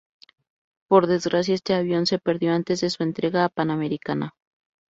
[0.89, 4.31] Por desgracia, este avión se perdió antes de su entrega a Pan American.